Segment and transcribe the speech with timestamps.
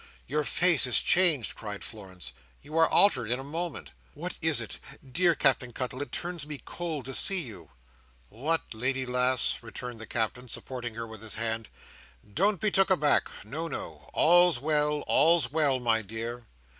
[0.25, 2.33] "Your face is changed," cried Florence.
[2.59, 3.91] "You are altered in a moment.
[4.15, 4.79] What is it?
[5.07, 7.69] Dear Captain Cuttle, it turns me cold to see you!"
[8.29, 8.73] "What!
[8.73, 11.69] Lady lass," returned the Captain, supporting her with his hand,
[12.33, 13.29] "don't be took aback.
[13.45, 14.09] No, no!
[14.15, 16.47] All's well, all's well, my dear.